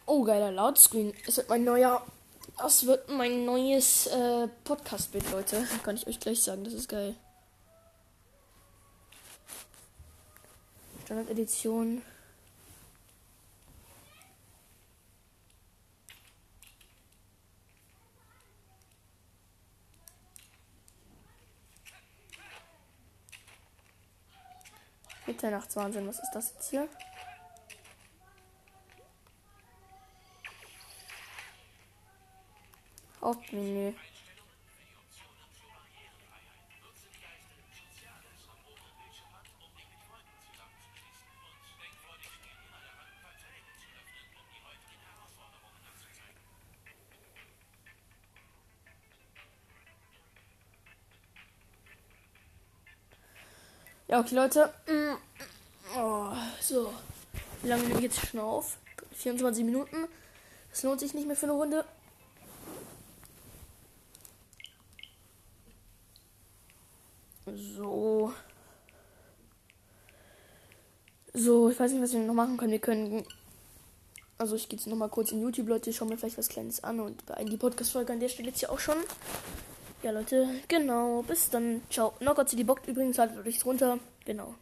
Oh, 0.04 0.24
geiler 0.24 0.52
Loudscreen. 0.52 1.14
Es 1.26 1.38
wird 1.38 1.48
mein 1.48 1.64
neuer. 1.64 2.04
Das 2.58 2.84
wird 2.84 3.08
mein 3.08 3.46
neues 3.46 4.08
äh, 4.08 4.46
Podcast-Bild, 4.64 5.30
Leute. 5.32 5.66
Kann 5.82 5.96
ich 5.96 6.06
euch 6.06 6.20
gleich 6.20 6.42
sagen. 6.42 6.64
Das 6.64 6.74
ist 6.74 6.88
geil. 6.88 7.14
Standard-Edition. 11.06 12.02
Mitternachtswahnsinn, 25.28 26.08
was 26.08 26.18
ist 26.20 26.30
das 26.32 26.54
jetzt 26.54 26.70
hier? 26.70 26.88
Hauptmenü. 33.20 33.92
Ja, 54.08 54.20
okay, 54.20 54.34
Leute. 54.34 54.72
So. 56.68 56.92
Wie 57.62 57.68
lange 57.68 57.84
nehme 57.84 57.94
ich 57.94 58.02
jetzt 58.02 58.26
schon 58.26 58.40
auf? 58.40 58.76
24 59.14 59.64
Minuten. 59.64 60.06
Das 60.70 60.82
lohnt 60.82 61.00
sich 61.00 61.14
nicht 61.14 61.26
mehr 61.26 61.34
für 61.34 61.46
eine 61.46 61.54
Runde. 61.54 61.82
So. 67.46 68.34
So, 71.32 71.70
ich 71.70 71.80
weiß 71.80 71.92
nicht, 71.92 72.02
was 72.02 72.12
wir 72.12 72.20
noch 72.20 72.34
machen 72.34 72.58
können. 72.58 72.72
Wir 72.72 72.78
können. 72.80 73.24
Also, 74.36 74.54
ich 74.54 74.68
gehe 74.68 74.78
jetzt 74.78 74.86
nochmal 74.86 75.08
kurz 75.08 75.32
in 75.32 75.40
YouTube, 75.40 75.68
Leute. 75.68 75.90
Schauen 75.94 76.10
mir 76.10 76.18
vielleicht 76.18 76.36
was 76.36 76.50
Kleines 76.50 76.84
an 76.84 77.00
und 77.00 77.24
beenden 77.24 77.48
die 77.48 77.56
Podcast-Folge 77.56 78.12
an 78.12 78.20
der 78.20 78.28
Stelle 78.28 78.48
jetzt 78.48 78.60
hier 78.60 78.70
auch 78.70 78.78
schon. 78.78 78.98
Ja, 80.02 80.10
Leute, 80.10 80.46
genau. 80.68 81.22
Bis 81.22 81.48
dann. 81.48 81.80
Ciao. 81.88 82.10
Knockout 82.18 82.52
die 82.52 82.64
bockt 82.64 82.86
übrigens, 82.88 83.18
haltet 83.18 83.46
euch 83.46 83.64
runter. 83.64 83.98
Genau. 84.26 84.54